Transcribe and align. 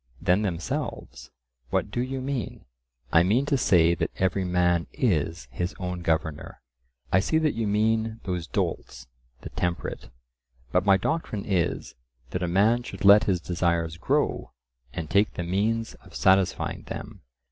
Than 0.19 0.41
themselves? 0.41 1.29
"What 1.69 1.91
do 1.91 2.01
you 2.01 2.21
mean?" 2.21 2.65
I 3.13 3.21
mean 3.21 3.45
to 3.45 3.55
say 3.55 3.93
that 3.93 4.09
every 4.17 4.43
man 4.43 4.87
is 4.93 5.47
his 5.51 5.75
own 5.77 6.01
governor. 6.01 6.59
"I 7.11 7.19
see 7.19 7.37
that 7.37 7.53
you 7.53 7.67
mean 7.67 8.19
those 8.23 8.47
dolts, 8.47 9.05
the 9.41 9.51
temperate. 9.51 10.09
But 10.71 10.85
my 10.87 10.97
doctrine 10.97 11.45
is, 11.45 11.93
that 12.31 12.41
a 12.41 12.47
man 12.47 12.81
should 12.81 13.05
let 13.05 13.25
his 13.25 13.39
desires 13.39 13.97
grow, 13.97 14.53
and 14.91 15.07
take 15.07 15.35
the 15.35 15.43
means 15.43 15.93
of 15.93 16.15
satisfying 16.15 16.81
them. 16.87 17.21